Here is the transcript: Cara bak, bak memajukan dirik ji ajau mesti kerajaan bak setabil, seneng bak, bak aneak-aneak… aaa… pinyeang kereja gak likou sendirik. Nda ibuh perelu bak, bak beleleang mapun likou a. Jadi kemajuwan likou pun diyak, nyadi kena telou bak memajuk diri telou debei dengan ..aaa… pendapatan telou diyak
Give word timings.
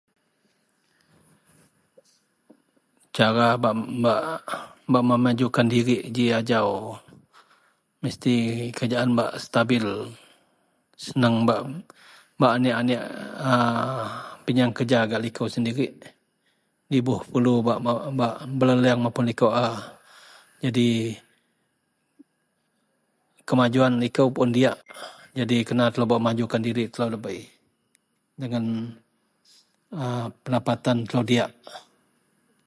Cara 3.17 3.47
bak, 3.63 3.75
bak 4.91 5.03
memajukan 5.11 5.65
dirik 5.73 6.03
ji 6.15 6.25
ajau 6.39 6.71
mesti 8.03 8.35
kerajaan 8.75 9.09
bak 9.19 9.31
setabil, 9.41 9.87
seneng 11.03 11.35
bak, 11.47 11.61
bak 12.39 12.53
aneak-aneak… 12.57 13.03
aaa… 13.37 14.41
pinyeang 14.43 14.73
kereja 14.75 15.05
gak 15.09 15.21
likou 15.25 15.47
sendirik. 15.53 15.93
Nda 16.87 16.95
ibuh 17.03 17.19
perelu 17.29 17.55
bak, 17.67 17.77
bak 18.19 18.33
beleleang 18.57 18.99
mapun 19.05 19.25
likou 19.29 19.51
a. 19.53 19.67
Jadi 20.63 20.89
kemajuwan 23.47 23.93
likou 24.03 24.27
pun 24.35 24.49
diyak, 24.55 24.77
nyadi 25.35 25.57
kena 25.67 25.91
telou 25.91 26.07
bak 26.09 26.19
memajuk 26.23 26.51
diri 26.65 26.83
telou 26.93 27.09
debei 27.13 27.41
dengan 28.41 28.65
..aaa… 30.01 30.27
pendapatan 30.47 30.97
telou 31.07 31.25
diyak 31.31 31.51